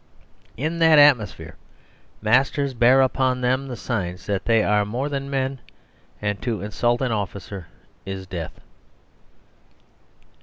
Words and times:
In 0.57 0.79
that 0.79 0.97
atmosphere 0.97 1.57
masters 2.23 2.73
bear 2.73 3.01
upon 3.01 3.41
them 3.41 3.67
the 3.67 3.75
signs 3.75 4.25
that 4.25 4.45
they 4.45 4.63
are 4.63 4.83
more 4.83 5.09
than 5.09 5.29
men; 5.29 5.59
and 6.19 6.41
to 6.41 6.63
insult 6.63 7.01
an 7.03 7.11
officer 7.11 7.67
is 8.03 8.25
death. 8.25 8.61